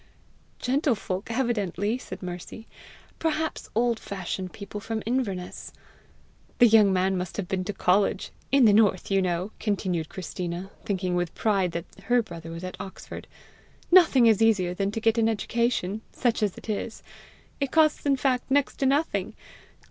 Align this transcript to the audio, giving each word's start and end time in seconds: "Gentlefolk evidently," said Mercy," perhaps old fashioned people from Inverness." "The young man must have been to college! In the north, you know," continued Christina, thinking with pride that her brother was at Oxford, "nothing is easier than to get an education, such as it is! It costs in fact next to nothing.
"Gentlefolk 0.57 1.29
evidently," 1.29 1.99
said 1.99 2.23
Mercy," 2.23 2.67
perhaps 3.19 3.69
old 3.75 3.99
fashioned 3.99 4.51
people 4.51 4.79
from 4.79 5.03
Inverness." 5.05 5.71
"The 6.57 6.65
young 6.65 6.91
man 6.91 7.15
must 7.15 7.37
have 7.37 7.47
been 7.47 7.63
to 7.65 7.71
college! 7.73 8.31
In 8.51 8.65
the 8.65 8.73
north, 8.73 9.11
you 9.11 9.21
know," 9.21 9.51
continued 9.59 10.09
Christina, 10.09 10.71
thinking 10.83 11.13
with 11.13 11.35
pride 11.35 11.73
that 11.73 11.85
her 12.05 12.23
brother 12.23 12.49
was 12.49 12.63
at 12.63 12.81
Oxford, 12.81 13.27
"nothing 13.91 14.25
is 14.25 14.41
easier 14.41 14.73
than 14.73 14.89
to 14.89 14.99
get 14.99 15.19
an 15.19 15.29
education, 15.29 16.01
such 16.11 16.41
as 16.41 16.57
it 16.57 16.67
is! 16.67 17.03
It 17.59 17.69
costs 17.71 18.03
in 18.03 18.15
fact 18.17 18.49
next 18.49 18.77
to 18.77 18.87
nothing. 18.87 19.35